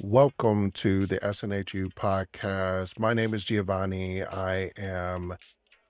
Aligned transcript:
Welcome 0.00 0.72
to 0.72 1.06
the 1.06 1.20
SNHU 1.20 1.94
podcast. 1.94 2.98
My 2.98 3.14
name 3.14 3.32
is 3.32 3.44
Giovanni. 3.44 4.24
I 4.24 4.72
am 4.76 5.36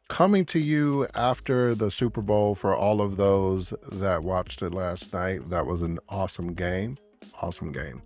coming 0.09 0.45
to 0.47 0.59
you 0.59 1.07
after 1.15 1.75
the 1.75 1.91
Super 1.91 2.21
Bowl 2.21 2.55
for 2.55 2.77
all 2.77 3.01
of 3.01 3.17
those 3.17 3.73
that 3.91 4.23
watched 4.23 4.61
it 4.61 4.75
last 4.75 5.15
night. 5.15 5.49
That 5.49 5.65
was 5.65 5.81
an 5.81 6.01
awesome 6.11 6.53
game. 6.53 6.99
Awesome 7.41 7.73
game. 7.73 8.03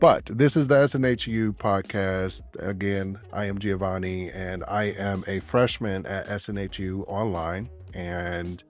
But 0.00 0.24
this 0.24 0.56
is 0.56 0.68
the 0.68 0.76
SNHU 0.76 1.56
podcast. 1.56 2.40
Again, 2.58 3.18
I 3.30 3.44
am 3.44 3.58
Giovanni 3.58 4.30
and 4.30 4.64
I 4.66 4.84
am 4.84 5.22
a 5.26 5.40
freshman 5.40 6.06
at 6.06 6.26
SNHU 6.28 7.04
online. 7.06 7.68
And 7.92 8.64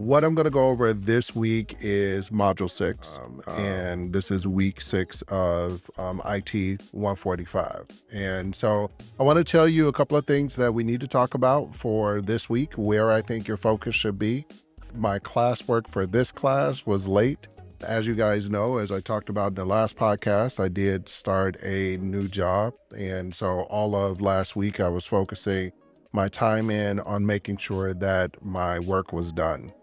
what 0.00 0.24
I'm 0.24 0.34
going 0.34 0.46
to 0.46 0.50
go 0.50 0.70
over 0.70 0.94
this 0.94 1.34
week 1.34 1.76
is 1.78 2.30
Module 2.30 2.70
6, 2.70 3.18
um, 3.18 3.42
and 3.54 4.14
this 4.14 4.30
is 4.30 4.46
week 4.46 4.80
6 4.80 5.20
of 5.28 5.90
um, 5.98 6.22
IT 6.24 6.80
145. 6.92 7.86
And 8.10 8.56
so 8.56 8.90
I 9.18 9.24
want 9.24 9.36
to 9.36 9.44
tell 9.44 9.68
you 9.68 9.88
a 9.88 9.92
couple 9.92 10.16
of 10.16 10.26
things 10.26 10.56
that 10.56 10.72
we 10.72 10.84
need 10.84 11.00
to 11.02 11.06
talk 11.06 11.34
about 11.34 11.74
for 11.74 12.22
this 12.22 12.48
week, 12.48 12.72
where 12.76 13.12
I 13.12 13.20
think 13.20 13.46
your 13.46 13.58
focus 13.58 13.94
should 13.94 14.18
be. 14.18 14.46
My 14.94 15.18
classwork 15.18 15.86
for 15.86 16.06
this 16.06 16.32
class 16.32 16.86
was 16.86 17.06
late. 17.06 17.46
As 17.82 18.06
you 18.06 18.14
guys 18.14 18.48
know, 18.48 18.78
as 18.78 18.90
I 18.90 19.00
talked 19.00 19.28
about 19.28 19.48
in 19.48 19.54
the 19.56 19.66
last 19.66 19.98
podcast, 19.98 20.58
I 20.58 20.68
did 20.68 21.10
start 21.10 21.58
a 21.62 21.98
new 21.98 22.26
job. 22.26 22.72
And 22.96 23.34
so 23.34 23.64
all 23.64 23.94
of 23.94 24.22
last 24.22 24.56
week, 24.56 24.80
I 24.80 24.88
was 24.88 25.04
focusing 25.04 25.72
my 26.10 26.28
time 26.28 26.70
in 26.70 27.00
on 27.00 27.26
making 27.26 27.58
sure 27.58 27.92
that 27.92 28.42
my 28.42 28.78
work 28.78 29.12
was 29.12 29.30
done 29.30 29.74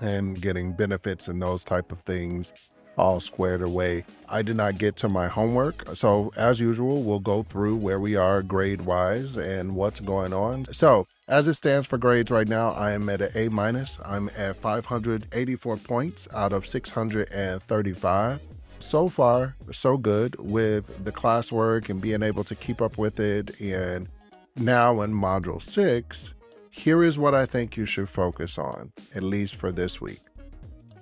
and 0.00 0.40
getting 0.40 0.72
benefits 0.72 1.28
and 1.28 1.40
those 1.40 1.64
type 1.64 1.92
of 1.92 2.00
things 2.00 2.52
all 2.96 3.20
squared 3.20 3.62
away. 3.62 4.04
I 4.28 4.42
did 4.42 4.56
not 4.56 4.78
get 4.78 4.96
to 4.96 5.08
my 5.08 5.28
homework. 5.28 5.84
So, 5.94 6.32
as 6.36 6.60
usual, 6.60 7.02
we'll 7.02 7.18
go 7.20 7.42
through 7.42 7.76
where 7.76 8.00
we 8.00 8.16
are 8.16 8.42
grade 8.42 8.82
wise 8.82 9.36
and 9.36 9.74
what's 9.74 10.00
going 10.00 10.32
on. 10.32 10.66
So, 10.72 11.06
as 11.28 11.48
it 11.48 11.54
stands 11.54 11.86
for 11.86 11.98
grades 11.98 12.30
right 12.30 12.48
now, 12.48 12.70
I 12.70 12.92
am 12.92 13.08
at 13.08 13.20
an 13.20 13.30
A 13.34 13.48
minus. 13.48 13.98
I'm 14.04 14.30
at 14.36 14.56
584 14.56 15.76
points 15.78 16.28
out 16.32 16.52
of 16.52 16.66
635. 16.66 18.40
So 18.80 19.08
far, 19.08 19.56
so 19.72 19.96
good 19.96 20.36
with 20.38 21.04
the 21.04 21.12
classwork 21.12 21.88
and 21.88 22.02
being 22.02 22.22
able 22.22 22.44
to 22.44 22.54
keep 22.54 22.82
up 22.82 22.98
with 22.98 23.18
it. 23.18 23.58
And 23.58 24.08
now 24.56 25.00
in 25.00 25.12
module 25.14 25.62
six, 25.62 26.33
here 26.76 27.04
is 27.04 27.18
what 27.18 27.34
I 27.34 27.46
think 27.46 27.76
you 27.76 27.86
should 27.86 28.08
focus 28.08 28.58
on, 28.58 28.92
at 29.14 29.22
least 29.22 29.54
for 29.54 29.70
this 29.70 30.00
week. 30.00 30.20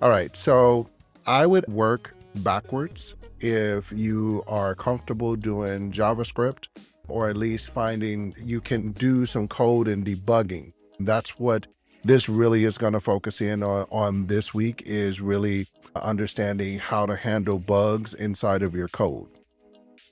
All 0.03 0.11
right, 0.11 0.37
so 0.37 0.89
I 1.27 1.47
would 1.47 1.67
work 1.67 2.15
backwards 2.37 3.15
if 3.41 3.91
you 3.91 4.45
are 4.47 4.75
comfortable 4.75 5.35
doing 5.35 5.91
JavaScript 5.91 6.69
or 7.09 7.31
at 7.31 7.37
least 7.37 7.71
finding 7.71 8.35
you 8.45 8.61
can 8.61 8.93
do 8.93 9.27
some 9.27 9.49
code 9.49 9.89
and 9.89 10.05
debugging. 10.05 10.73
That's 11.01 11.39
what 11.39 11.67
this 12.05 12.29
really 12.29 12.65
is 12.65 12.79
going 12.79 12.93
to 12.93 13.01
focus 13.01 13.41
in 13.41 13.63
on, 13.63 13.87
on 13.91 14.27
this 14.27 14.53
week 14.53 14.83
is 14.85 15.21
really 15.21 15.69
understanding 15.97 16.79
how 16.81 17.07
to 17.07 17.17
handle 17.17 17.59
bugs 17.59 18.13
inside 18.15 18.63
of 18.63 18.75
your 18.75 18.89
code 18.89 19.29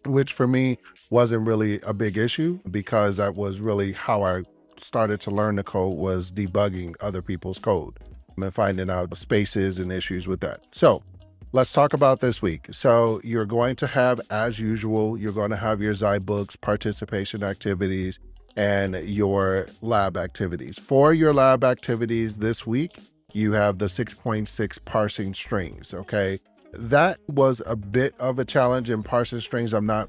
which 0.07 0.33
for 0.33 0.47
me 0.47 0.79
wasn't 1.11 1.47
really 1.47 1.81
a 1.83 1.93
big 1.93 2.17
issue 2.17 2.59
because 2.71 3.19
that 3.19 3.35
was 3.35 3.61
really 3.61 3.93
how 3.93 4.23
I 4.23 4.43
started 4.81 5.21
to 5.23 5.31
learn 5.31 5.57
the 5.57 5.63
code 5.63 5.97
was 5.97 6.33
debugging 6.33 6.95
other 7.01 7.23
people's 7.23 7.59
code 7.59 7.99
and 8.37 8.55
finding 8.55 8.91
out 8.91 9.17
spaces 9.17 9.79
and 9.79 9.93
issues 9.93 10.27
with 10.27 10.41
that. 10.41 10.63
So 10.73 11.03
let's 11.53 11.73
talk 11.73 11.93
about 11.93 12.21
this 12.21 12.41
week. 12.41 12.69
So 12.71 13.21
you're 13.25 13.47
going 13.47 13.77
to 13.77 13.87
have, 13.89 14.21
as 14.31 14.59
usual, 14.59 15.19
you're 15.19 15.33
going 15.33 15.51
to 15.51 15.57
have 15.57 15.81
your 15.81 15.95
Zybooks 15.95 16.61
participation 16.61 17.43
activities 17.43 18.19
and 18.57 18.95
your 18.95 19.69
lab 19.81 20.17
activities. 20.17 20.79
For 20.79 21.13
your 21.13 21.33
lab 21.33 21.65
activities 21.65 22.39
this 22.39 22.67
week, 22.67 22.99
you 23.33 23.53
have 23.53 23.79
the 23.79 23.87
6.6 23.87 24.85
parsing 24.85 25.35
strings, 25.35 25.95
okay? 25.95 26.41
That 26.73 27.19
was 27.29 27.63
a 27.67 27.77
bit 27.77 28.19
of 28.19 28.39
a 28.39 28.45
challenge 28.45 28.91
in 28.91 29.03
parsing 29.03 29.41
strings. 29.41 29.73
I'm 29.73 29.87
not 29.87 30.09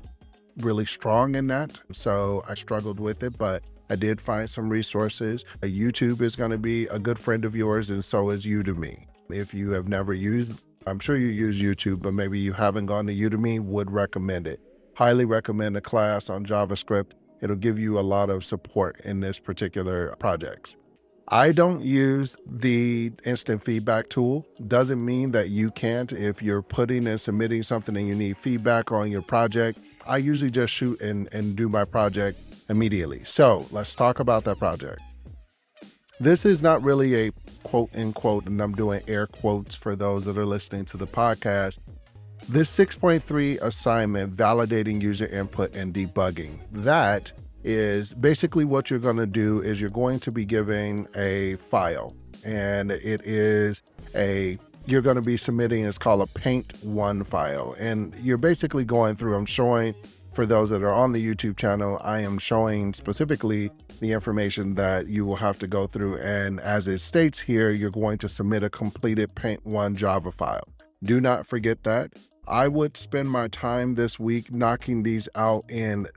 really 0.57 0.85
strong 0.85 1.35
in 1.35 1.47
that, 1.47 1.79
so 1.91 2.43
I 2.47 2.55
struggled 2.55 2.99
with 2.99 3.23
it, 3.23 3.37
but 3.37 3.63
I 3.91 3.95
did 3.95 4.21
find 4.21 4.49
some 4.49 4.69
resources. 4.69 5.43
YouTube 5.61 6.21
is 6.21 6.37
going 6.37 6.51
to 6.51 6.57
be 6.57 6.85
a 6.85 6.97
good 6.97 7.19
friend 7.19 7.43
of 7.43 7.57
yours, 7.57 7.89
and 7.89 8.05
so 8.05 8.29
is 8.29 8.45
Udemy. 8.45 9.03
If 9.29 9.53
you 9.53 9.71
have 9.71 9.89
never 9.89 10.13
used, 10.13 10.53
I'm 10.87 10.97
sure 10.99 11.17
you 11.17 11.27
use 11.27 11.61
YouTube, 11.61 12.01
but 12.01 12.13
maybe 12.13 12.39
you 12.39 12.53
haven't 12.53 12.85
gone 12.85 13.05
to 13.07 13.13
Udemy, 13.13 13.59
would 13.59 13.91
recommend 13.91 14.47
it. 14.47 14.61
Highly 14.95 15.25
recommend 15.25 15.75
a 15.75 15.81
class 15.81 16.29
on 16.29 16.45
JavaScript. 16.45 17.11
It'll 17.41 17.57
give 17.57 17.77
you 17.77 17.99
a 17.99 18.07
lot 18.15 18.29
of 18.29 18.45
support 18.45 18.97
in 19.01 19.19
this 19.19 19.39
particular 19.39 20.15
projects. 20.19 20.77
I 21.27 21.51
don't 21.51 21.81
use 21.81 22.37
the 22.45 23.11
instant 23.25 23.61
feedback 23.61 24.07
tool. 24.07 24.47
Doesn't 24.65 25.03
mean 25.03 25.31
that 25.31 25.49
you 25.49 25.69
can't 25.69 26.13
if 26.13 26.41
you're 26.41 26.61
putting 26.61 27.07
and 27.07 27.19
submitting 27.19 27.63
something 27.63 27.97
and 27.97 28.07
you 28.07 28.15
need 28.15 28.37
feedback 28.37 28.89
on 28.89 29.11
your 29.11 29.21
project. 29.21 29.79
I 30.07 30.15
usually 30.15 30.51
just 30.51 30.71
shoot 30.71 31.01
and, 31.01 31.27
and 31.33 31.57
do 31.57 31.67
my 31.67 31.83
project 31.83 32.39
immediately. 32.71 33.23
So 33.25 33.67
let's 33.69 33.93
talk 33.93 34.19
about 34.19 34.45
that 34.45 34.57
project. 34.57 35.01
This 36.19 36.45
is 36.45 36.63
not 36.63 36.81
really 36.81 37.27
a 37.27 37.31
quote 37.63 37.89
unquote, 37.95 38.45
and 38.45 38.61
I'm 38.61 38.73
doing 38.73 39.01
air 39.07 39.27
quotes 39.27 39.75
for 39.75 39.95
those 39.95 40.25
that 40.25 40.37
are 40.37 40.45
listening 40.45 40.85
to 40.85 40.97
the 40.97 41.07
podcast. 41.07 41.79
This 42.47 42.75
6.3 42.75 43.61
assignment, 43.61 44.35
validating 44.35 45.01
user 45.01 45.27
input 45.27 45.75
and 45.75 45.93
debugging, 45.93 46.59
that 46.71 47.31
is 47.63 48.13
basically 48.13 48.65
what 48.65 48.89
you're 48.89 48.99
going 48.99 49.17
to 49.17 49.27
do 49.27 49.61
is 49.61 49.79
you're 49.79 49.89
going 49.89 50.19
to 50.19 50.31
be 50.31 50.45
giving 50.45 51.07
a 51.15 51.55
file 51.55 52.15
and 52.43 52.91
it 52.91 53.21
is 53.23 53.81
a 54.15 54.57
you're 54.87 55.01
going 55.01 55.15
to 55.15 55.21
be 55.21 55.37
submitting 55.37 55.85
it's 55.85 55.99
called 55.99 56.21
a 56.21 56.39
paint 56.39 56.73
one 56.83 57.23
file 57.23 57.75
and 57.77 58.15
you're 58.15 58.37
basically 58.37 58.83
going 58.83 59.15
through 59.15 59.35
i'm 59.35 59.45
showing 59.45 59.93
for 60.31 60.45
those 60.45 60.69
that 60.69 60.81
are 60.81 60.93
on 60.93 61.11
the 61.11 61.25
YouTube 61.25 61.57
channel, 61.57 61.99
I 62.01 62.19
am 62.19 62.37
showing 62.37 62.93
specifically 62.93 63.69
the 63.99 64.13
information 64.13 64.75
that 64.75 65.07
you 65.07 65.25
will 65.25 65.37
have 65.37 65.59
to 65.59 65.67
go 65.67 65.87
through. 65.87 66.17
And 66.17 66.59
as 66.59 66.87
it 66.87 66.99
states 66.99 67.41
here, 67.41 67.69
you're 67.69 67.91
going 67.91 68.17
to 68.19 68.29
submit 68.29 68.63
a 68.63 68.69
completed 68.69 69.35
Paint 69.35 69.65
1 69.65 69.95
Java 69.97 70.31
file. 70.31 70.67
Do 71.03 71.19
not 71.19 71.45
forget 71.45 71.83
that. 71.83 72.13
I 72.47 72.67
would 72.67 72.97
spend 72.97 73.29
my 73.29 73.49
time 73.49 73.95
this 73.95 74.19
week 74.19 74.51
knocking 74.51 75.03
these 75.03 75.27
out 75.35 75.65
in 75.69 76.07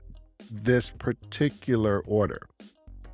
this 0.49 0.91
particular 0.91 1.99
order. 2.01 2.47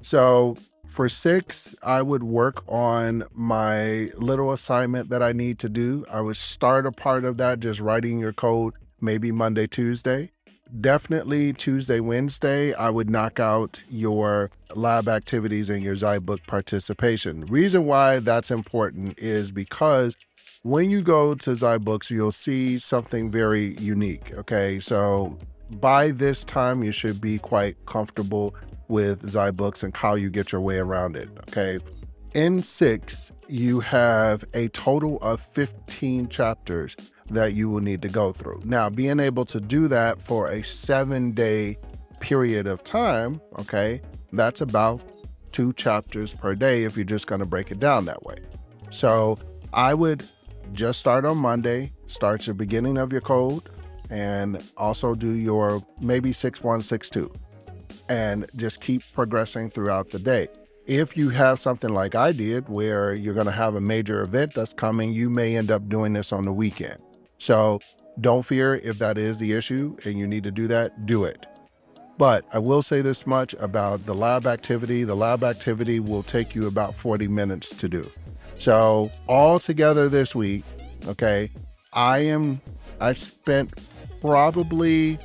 So 0.02 0.56
for 0.88 1.10
six, 1.10 1.76
I 1.82 2.02
would 2.04 2.24
work 2.24 2.64
on 2.68 3.24
my 3.34 4.12
little 4.18 4.52
assignment 4.52 5.10
that 5.10 5.24
I 5.24 5.32
need 5.34 5.58
to 5.60 5.70
do. 5.70 6.06
I 6.10 6.22
would 6.22 6.38
start 6.38 6.86
a 6.86 6.92
part 6.92 7.26
of 7.26 7.38
that 7.38 7.60
just 7.60 7.80
writing 7.80 8.20
your 8.20 8.34
code 8.34 8.76
maybe 9.00 9.32
Monday, 9.32 9.66
Tuesday 9.66 10.32
definitely 10.80 11.54
Tuesday, 11.54 12.00
Wednesday, 12.00 12.74
I 12.74 12.90
would 12.90 13.10
knock 13.10 13.40
out 13.40 13.82
your 13.90 14.52
lab 14.76 15.10
activities 15.10 15.70
and 15.70 15.84
your 15.84 15.96
Zybook 15.96 16.46
participation. 16.48 17.46
Reason 17.48 17.86
why 17.86 18.20
that's 18.20 18.52
important 18.52 19.20
is 19.20 19.52
because 19.52 20.16
when 20.64 20.90
you 20.90 21.02
go 21.02 21.34
to 21.36 21.52
Zybooks, 21.52 22.10
you'll 22.10 22.32
see 22.32 22.78
something 22.78 23.32
very 23.32 23.76
unique. 23.80 24.32
Okay, 24.38 24.80
so 24.80 25.38
by 25.70 26.12
this 26.12 26.44
time, 26.44 26.84
you 26.84 26.92
should 26.92 27.20
be 27.20 27.40
quite 27.40 27.84
comfortable 27.86 28.56
with 28.88 29.24
Zybooks 29.24 29.84
and 29.84 29.96
how 29.96 30.16
you 30.16 30.30
get 30.30 30.52
your 30.52 30.62
way 30.62 30.78
around 30.78 31.16
it. 31.16 31.30
Okay, 31.50 31.80
in 32.34 32.64
six, 32.64 33.32
you 33.48 33.80
have 33.82 34.46
a 34.54 34.68
total 34.70 35.18
of 35.22 35.42
15 35.42 36.30
chapters 36.30 36.96
that 37.32 37.54
you 37.54 37.70
will 37.70 37.82
need 37.82 38.02
to 38.02 38.10
go 38.10 38.32
through. 38.32 38.62
Now, 38.64 38.90
being 38.90 39.20
able 39.20 39.46
to 39.46 39.60
do 39.60 39.88
that 39.88 40.22
for 40.22 40.50
a 40.50 40.64
seven 40.64 41.32
day 41.32 41.78
period 42.20 42.68
of 42.68 42.84
time, 42.84 43.42
okay, 43.60 44.02
that's 44.32 44.62
about 44.62 45.02
two 45.52 45.74
chapters 45.74 46.34
per 46.34 46.56
day 46.56 46.84
if 46.84 46.96
you're 46.96 47.06
just 47.06 47.28
going 47.28 47.40
to 47.40 47.46
break 47.46 47.72
it 47.72 47.80
down 47.80 48.06
that 48.06 48.24
way. 48.24 48.38
So 48.90 49.38
I 49.74 49.94
would 49.94 50.28
just 50.74 51.00
start 51.00 51.26
on 51.26 51.38
Monday, 51.38 51.94
start 52.08 52.48
your 52.48 52.54
beginning 52.54 52.98
of 52.98 53.12
your 53.12 53.22
code, 53.22 53.64
and 54.10 54.62
also 54.78 55.16
do 55.16 55.32
your 55.32 55.84
maybe 56.00 56.34
6162 56.34 57.32
and 58.10 58.46
just 58.58 58.82
keep 58.82 59.02
progressing 59.14 59.70
throughout 59.70 60.10
the 60.10 60.20
day. 60.20 60.50
If 60.86 61.16
you 61.16 61.30
have 61.30 61.60
something 61.60 61.92
like 61.92 62.16
I 62.16 62.34
did, 62.34 62.68
where 62.68 63.14
you're 63.14 63.34
going 63.34 63.46
to 63.46 63.52
have 63.52 63.76
a 63.76 63.82
major 63.82 64.22
event 64.22 64.54
that's 64.54 64.74
coming, 64.74 65.14
you 65.14 65.30
may 65.30 65.56
end 65.56 65.72
up 65.72 65.88
doing 65.88 66.12
this 66.14 66.34
on 66.34 66.44
the 66.44 66.52
weekend. 66.52 67.02
So 67.42 67.80
don't 68.20 68.44
fear 68.44 68.76
if 68.76 69.00
that 69.00 69.18
is 69.18 69.40
the 69.40 69.54
issue 69.54 69.98
and 70.06 70.20
you 70.20 70.28
need 70.28 70.44
to 70.44 70.52
do 70.52 70.68
that, 70.68 71.08
do 71.08 71.24
it. 71.24 71.48
But 72.20 72.46
I 72.54 72.60
will 72.60 72.84
say 72.84 73.02
this 73.02 73.26
much 73.26 73.56
about 73.56 74.06
the 74.06 74.14
lab 74.14 74.46
activity 74.46 75.04
the 75.06 75.16
lab 75.16 75.44
activity 75.44 76.00
will 76.00 76.22
take 76.22 76.54
you 76.54 76.68
about 76.68 76.94
40 76.94 77.28
minutes 77.30 77.74
to 77.74 77.90
do. 77.90 78.12
So, 78.60 79.12
all 79.28 79.58
together 79.58 80.08
this 80.08 80.36
week, 80.36 80.64
okay, 81.08 81.50
I 81.94 82.20
am, 82.20 82.62
I 83.00 83.14
spent 83.14 83.74
probably 84.22 85.18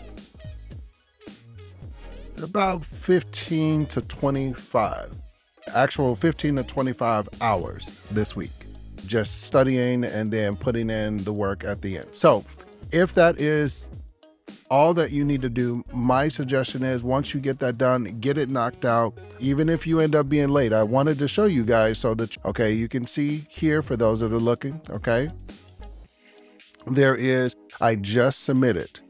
about 2.43 2.83
15 2.87 3.85
to 3.87 4.01
25, 4.01 5.15
actual 5.75 6.17
15 6.17 6.57
to 6.57 6.63
25 6.63 7.29
hours 7.43 7.91
this 8.11 8.35
week, 8.35 8.66
just 9.07 9.43
studying 9.43 10.05
and 10.05 10.31
then 10.31 10.57
putting 10.57 10.91
in 10.91 11.19
the 11.19 11.33
work 11.33 11.65
at 11.65 11.83
the 11.83 11.99
end. 11.99 12.09
So, 12.13 12.45
if 12.93 13.15
that 13.15 13.41
is 13.41 13.89
all 14.71 14.95
that 14.95 15.13
you 15.13 15.25
need 15.25 15.43
to 15.43 15.49
do, 15.49 15.85
my 15.93 16.29
suggestion 16.29 16.83
is 16.83 17.03
once 17.03 17.35
you 17.35 17.41
get 17.41 17.59
that 17.61 17.79
done, 17.79 18.21
get 18.21 18.39
it 18.39 18.49
knocked 18.49 18.85
out. 18.85 19.15
Even 19.39 19.69
if 19.69 19.87
you 19.87 20.01
end 20.01 20.15
up 20.15 20.29
being 20.29 20.49
late, 20.49 20.73
I 20.73 20.83
wanted 20.83 21.19
to 21.21 21.29
show 21.29 21.45
you 21.45 21.65
guys 21.65 21.99
so 21.99 22.15
that, 22.15 22.37
okay, 22.45 22.73
you 22.73 22.89
can 22.89 23.07
see 23.07 23.47
here 23.49 23.83
for 23.83 23.97
those 23.97 24.21
that 24.21 24.33
are 24.33 24.41
looking, 24.41 24.81
okay? 24.91 25.31
There 26.87 27.15
is, 27.15 27.55
I 27.81 27.97
just 27.97 28.45
submitted 28.45 29.01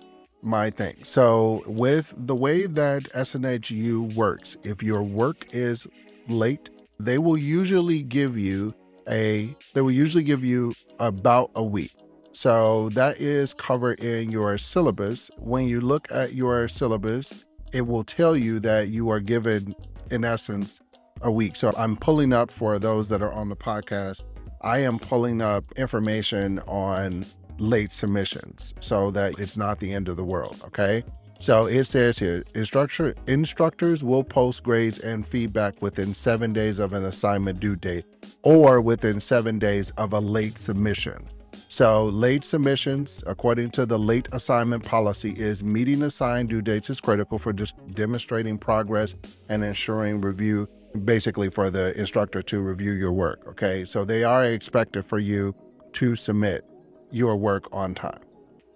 my 0.42 0.70
thing. 0.70 0.96
So, 1.02 1.62
with 1.66 2.14
the 2.16 2.34
way 2.34 2.66
that 2.66 3.04
SNHU 3.12 4.14
works, 4.14 4.56
if 4.62 4.82
your 4.82 5.02
work 5.02 5.46
is 5.50 5.86
late, 6.28 6.70
they 6.98 7.18
will 7.18 7.36
usually 7.36 8.02
give 8.02 8.36
you 8.38 8.74
a 9.08 9.54
they 9.74 9.80
will 9.80 9.90
usually 9.90 10.24
give 10.24 10.44
you 10.44 10.74
about 10.98 11.50
a 11.54 11.62
week. 11.62 11.92
So 12.32 12.90
that 12.90 13.18
is 13.18 13.54
covered 13.54 14.00
in 14.00 14.30
your 14.30 14.58
syllabus. 14.58 15.30
When 15.38 15.66
you 15.66 15.80
look 15.80 16.06
at 16.10 16.34
your 16.34 16.68
syllabus, 16.68 17.46
it 17.72 17.86
will 17.86 18.04
tell 18.04 18.36
you 18.36 18.60
that 18.60 18.88
you 18.88 19.08
are 19.10 19.20
given 19.20 19.74
in 20.10 20.24
essence 20.24 20.80
a 21.22 21.30
week. 21.30 21.56
So 21.56 21.72
I'm 21.76 21.96
pulling 21.96 22.32
up 22.32 22.50
for 22.50 22.78
those 22.78 23.08
that 23.08 23.22
are 23.22 23.32
on 23.32 23.48
the 23.48 23.56
podcast. 23.56 24.22
I 24.60 24.78
am 24.78 24.98
pulling 24.98 25.40
up 25.40 25.64
information 25.76 26.58
on 26.60 27.24
late 27.58 27.92
submissions 27.92 28.74
so 28.80 29.10
that 29.12 29.38
it's 29.38 29.56
not 29.56 29.80
the 29.80 29.92
end 29.92 30.08
of 30.08 30.16
the 30.16 30.24
world. 30.24 30.60
Okay. 30.66 31.04
So 31.38 31.66
it 31.66 31.84
says 31.84 32.18
here 32.18 32.44
instructor, 32.54 33.14
instructors 33.26 34.02
will 34.02 34.24
post 34.24 34.62
grades 34.62 34.98
and 34.98 35.26
feedback 35.26 35.80
within 35.82 36.14
seven 36.14 36.52
days 36.52 36.78
of 36.78 36.92
an 36.92 37.04
assignment 37.04 37.60
due 37.60 37.76
date 37.76 38.04
or 38.42 38.80
within 38.80 39.20
seven 39.20 39.58
days 39.58 39.90
of 39.92 40.12
a 40.12 40.20
late 40.20 40.58
submission. 40.58 41.28
So, 41.68 42.04
late 42.04 42.44
submissions, 42.44 43.24
according 43.26 43.70
to 43.72 43.86
the 43.86 43.98
late 43.98 44.28
assignment 44.32 44.84
policy, 44.84 45.32
is 45.32 45.64
meeting 45.64 46.02
assigned 46.04 46.48
due 46.48 46.62
dates 46.62 46.90
is 46.90 47.00
critical 47.00 47.38
for 47.38 47.52
just 47.52 47.74
demonstrating 47.92 48.56
progress 48.56 49.16
and 49.48 49.64
ensuring 49.64 50.20
review, 50.20 50.68
basically 51.04 51.50
for 51.50 51.68
the 51.68 51.98
instructor 51.98 52.40
to 52.42 52.60
review 52.60 52.92
your 52.92 53.12
work. 53.12 53.46
Okay, 53.48 53.84
so 53.84 54.04
they 54.04 54.22
are 54.22 54.44
expected 54.44 55.04
for 55.04 55.18
you 55.18 55.54
to 55.94 56.14
submit 56.14 56.64
your 57.10 57.36
work 57.36 57.68
on 57.72 57.94
time. 57.94 58.20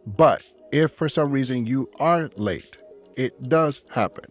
But 0.04 0.42
if 0.72 0.93
for 0.93 1.08
some 1.08 1.31
reason 1.31 1.67
you 1.67 1.90
are 1.99 2.31
late, 2.37 2.78
it 3.17 3.49
does 3.49 3.82
happen. 3.90 4.26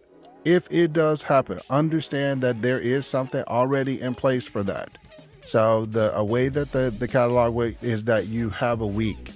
If 0.46 0.68
it 0.72 0.94
does 0.94 1.24
happen, 1.24 1.60
understand 1.70 2.42
that 2.42 2.62
there 2.62 2.80
is 2.80 3.06
something 3.06 3.44
already 3.48 4.02
in 4.02 4.16
place 4.16 4.48
for 4.48 4.64
that. 4.64 4.98
So 5.46 5.86
the 5.86 6.16
a 6.16 6.24
way 6.24 6.50
that 6.50 6.72
the, 6.72 6.94
the 6.98 7.08
catalog 7.08 7.54
way 7.54 7.78
is 7.82 8.06
that 8.06 8.28
you 8.28 8.50
have 8.50 8.82
a 8.82 8.88
week 8.88 9.32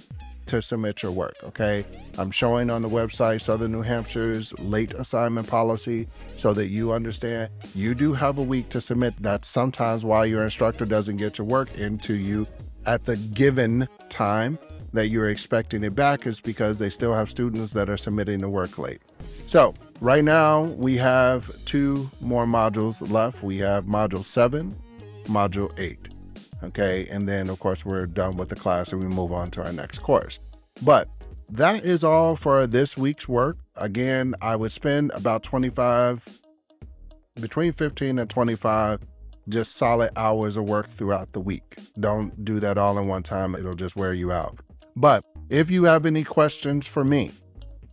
to 0.46 0.62
submit 0.62 1.02
your 1.02 1.12
work. 1.12 1.36
Okay. 1.42 1.84
I'm 2.18 2.30
showing 2.30 2.70
on 2.70 2.82
the 2.82 2.88
website 2.88 3.40
Southern 3.40 3.72
New 3.72 3.82
Hampshire's 3.82 4.58
late 4.58 4.94
assignment 4.94 5.48
policy 5.48 6.06
so 6.36 6.52
that 6.54 6.68
you 6.68 6.92
understand 6.92 7.50
you 7.74 7.94
do 7.94 8.12
have 8.12 8.38
a 8.38 8.42
week 8.42 8.68
to 8.70 8.80
submit 8.80 9.14
that 9.22 9.44
sometimes 9.44 10.04
while 10.04 10.26
your 10.26 10.44
instructor 10.44 10.84
doesn't 10.84 11.16
get 11.16 11.38
your 11.38 11.46
work 11.46 11.74
into 11.76 12.14
you 12.14 12.46
at 12.86 13.04
the 13.04 13.16
given 13.16 13.88
time 14.08 14.58
that 14.94 15.08
you're 15.08 15.28
expecting 15.28 15.82
it 15.84 15.94
back 15.94 16.26
is 16.26 16.40
because 16.40 16.78
they 16.78 16.88
still 16.88 17.12
have 17.12 17.28
students 17.28 17.72
that 17.72 17.90
are 17.90 17.96
submitting 17.96 18.40
the 18.40 18.48
work 18.48 18.78
late. 18.78 19.02
So, 19.46 19.74
right 20.00 20.24
now 20.24 20.62
we 20.62 20.96
have 20.96 21.52
two 21.64 22.10
more 22.20 22.46
modules 22.46 23.06
left. 23.10 23.42
We 23.42 23.58
have 23.58 23.84
module 23.84 24.24
7, 24.24 24.74
module 25.24 25.72
8. 25.78 26.08
Okay, 26.62 27.06
and 27.10 27.28
then 27.28 27.50
of 27.50 27.58
course 27.58 27.84
we're 27.84 28.06
done 28.06 28.36
with 28.36 28.48
the 28.48 28.56
class 28.56 28.92
and 28.92 29.02
we 29.02 29.08
move 29.08 29.32
on 29.32 29.50
to 29.52 29.64
our 29.64 29.72
next 29.72 29.98
course. 29.98 30.38
But 30.80 31.08
that 31.50 31.84
is 31.84 32.02
all 32.02 32.36
for 32.36 32.66
this 32.66 32.96
week's 32.96 33.28
work. 33.28 33.58
Again, 33.76 34.34
I 34.40 34.56
would 34.56 34.72
spend 34.72 35.10
about 35.10 35.42
25 35.42 36.24
between 37.40 37.72
15 37.72 38.18
and 38.18 38.30
25 38.30 39.00
just 39.48 39.74
solid 39.76 40.10
hours 40.16 40.56
of 40.56 40.64
work 40.64 40.88
throughout 40.88 41.32
the 41.32 41.40
week. 41.40 41.76
Don't 41.98 42.44
do 42.44 42.60
that 42.60 42.78
all 42.78 42.96
in 42.98 43.08
one 43.08 43.24
time, 43.24 43.54
it'll 43.54 43.74
just 43.74 43.96
wear 43.96 44.14
you 44.14 44.32
out. 44.32 44.60
But 44.96 45.24
if 45.48 45.70
you 45.70 45.84
have 45.84 46.06
any 46.06 46.24
questions 46.24 46.86
for 46.86 47.04
me, 47.04 47.32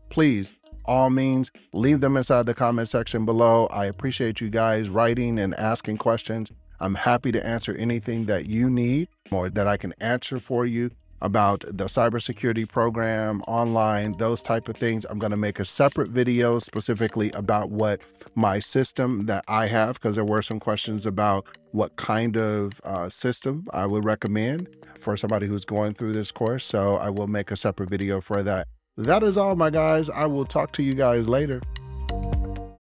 please, 0.09 0.53
all 0.86 1.09
means, 1.09 1.51
leave 1.74 2.00
them 2.00 2.18
inside 2.18 2.45
the 2.45 2.53
comment 2.53 2.89
section 2.89 3.25
below. 3.25 3.68
I 3.68 3.86
appreciate 3.86 4.42
you 4.42 4.50
guys 4.50 4.89
writing 4.89 5.39
and 5.39 5.53
asking 5.56 5.98
questions. 5.98 6.51
I'm 6.80 6.95
happy 6.95 7.31
to 7.31 7.45
answer 7.45 7.75
anything 7.75 8.25
that 8.25 8.48
you 8.48 8.69
need 8.69 9.07
or 9.31 9.50
that 9.50 9.68
I 9.68 9.77
can 9.77 9.94
answer 10.00 10.39
for 10.39 10.65
you 10.65 10.92
about 11.21 11.62
the 11.68 11.85
cybersecurity 11.85 12.68
program 12.68 13.41
online, 13.47 14.18
those 14.18 14.41
type 14.41 14.68
of 14.68 14.77
things. 14.77 15.06
I'm 15.06 15.19
going 15.19 15.31
to 15.31 15.38
make 15.38 15.59
a 15.59 15.65
separate 15.65 16.09
video 16.09 16.59
specifically 16.59 17.31
about 17.31 17.69
what 17.69 18.01
my 18.35 18.59
system 18.59 19.25
that 19.27 19.44
I 19.47 19.68
have, 19.68 19.95
because 19.95 20.15
there 20.15 20.25
were 20.25 20.41
some 20.41 20.59
questions 20.59 21.06
about 21.06 21.45
what 21.71 21.95
kind 21.95 22.38
of 22.38 22.81
uh, 22.83 23.09
system 23.09 23.68
I 23.71 23.85
would 23.85 24.03
recommend 24.03 24.68
for 24.97 25.15
somebody 25.18 25.47
who's 25.47 25.65
going 25.65 25.94
through 25.94 26.13
this 26.13 26.31
course. 26.31 26.65
So 26.65 26.97
I 26.97 27.09
will 27.09 27.27
make 27.27 27.51
a 27.51 27.56
separate 27.56 27.89
video 27.89 28.21
for 28.21 28.44
that. 28.44 28.68
That 28.97 29.23
is 29.23 29.38
all, 29.38 29.56
my 29.56 29.69
guys. 29.69 30.09
I 30.09 30.25
will 30.25 30.45
talk 30.45 30.73
to 30.73 30.83
you 30.83 30.94
guys 30.94 31.29
later. 31.29 31.62